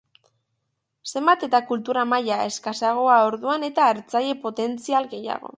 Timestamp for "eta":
1.49-1.59, 3.71-3.91